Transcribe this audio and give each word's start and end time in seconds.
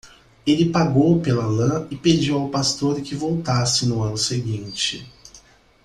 Ele 0.47 0.71
pagou 0.71 1.21
pela 1.21 1.45
lã 1.45 1.85
e 1.91 1.95
pediu 1.95 2.39
ao 2.39 2.49
pastor 2.49 2.99
que 3.03 3.13
voltasse 3.13 3.85
no 3.85 4.01
ano 4.01 4.17
seguinte. 4.17 5.05